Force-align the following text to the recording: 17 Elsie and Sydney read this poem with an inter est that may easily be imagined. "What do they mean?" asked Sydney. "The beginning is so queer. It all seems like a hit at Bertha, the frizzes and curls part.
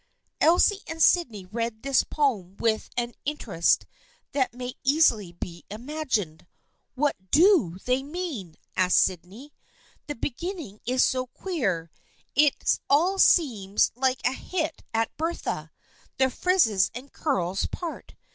17 0.41 0.47
Elsie 0.49 0.81
and 0.87 1.03
Sydney 1.03 1.45
read 1.45 1.83
this 1.83 2.03
poem 2.03 2.57
with 2.57 2.89
an 2.97 3.13
inter 3.23 3.53
est 3.53 3.85
that 4.31 4.51
may 4.51 4.73
easily 4.83 5.31
be 5.31 5.63
imagined. 5.69 6.47
"What 6.95 7.15
do 7.29 7.77
they 7.85 8.01
mean?" 8.01 8.55
asked 8.75 8.97
Sydney. 8.97 9.53
"The 10.07 10.15
beginning 10.15 10.79
is 10.87 11.03
so 11.03 11.27
queer. 11.27 11.91
It 12.33 12.79
all 12.89 13.19
seems 13.19 13.91
like 13.93 14.21
a 14.25 14.33
hit 14.33 14.81
at 14.91 15.15
Bertha, 15.17 15.69
the 16.17 16.31
frizzes 16.31 16.89
and 16.95 17.13
curls 17.13 17.67
part. 17.67 18.15